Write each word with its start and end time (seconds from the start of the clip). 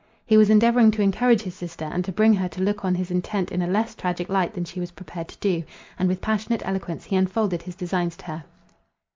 He 0.25 0.35
was 0.35 0.49
endeavouring 0.49 0.89
to 0.93 1.03
encourage 1.03 1.41
his 1.43 1.53
sister, 1.53 1.85
and 1.85 2.03
to 2.05 2.11
bring 2.11 2.33
her 2.33 2.49
to 2.49 2.61
look 2.63 2.83
on 2.83 2.95
his 2.95 3.11
intent 3.11 3.51
in 3.51 3.61
a 3.61 3.67
less 3.67 3.93
tragic 3.93 4.29
light 4.29 4.51
than 4.55 4.65
she 4.65 4.79
was 4.79 4.89
prepared 4.89 5.27
to 5.27 5.37
do; 5.37 5.63
and 5.99 6.09
with 6.09 6.21
passionate 6.21 6.63
eloquence 6.65 7.03
he 7.05 7.15
unfolded 7.15 7.61
his 7.61 7.75
designs 7.75 8.17
to 8.17 8.25
her. 8.25 8.43